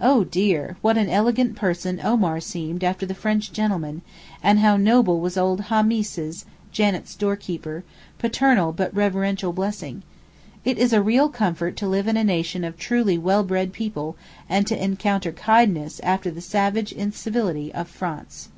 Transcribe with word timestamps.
Oh 0.00 0.24
dear! 0.24 0.78
what 0.80 0.96
an 0.96 1.10
elegant 1.10 1.56
person 1.56 2.00
Omar 2.02 2.40
seemed 2.40 2.82
after 2.82 3.04
the 3.04 3.12
French 3.14 3.52
'gentleman,' 3.52 4.00
and 4.42 4.60
how 4.60 4.78
noble 4.78 5.20
was 5.20 5.36
old 5.36 5.64
Hamees's 5.64 6.46
(Janet's 6.72 7.14
doorkeeper) 7.14 7.84
paternal 8.18 8.72
but 8.72 8.96
reverential 8.96 9.52
blessing! 9.52 10.02
It 10.64 10.78
is 10.78 10.94
a 10.94 11.02
real 11.02 11.28
comfort 11.28 11.76
to 11.76 11.86
live 11.86 12.08
in 12.08 12.16
a 12.16 12.24
nation 12.24 12.64
of 12.64 12.78
truly 12.78 13.18
well 13.18 13.44
bred 13.44 13.74
people 13.74 14.16
and 14.48 14.66
to 14.68 14.82
encounter 14.82 15.32
kindness 15.32 16.00
after 16.00 16.30
the 16.30 16.40
savage 16.40 16.90
incivility 16.90 17.70
of 17.74 17.86
France. 17.86 18.48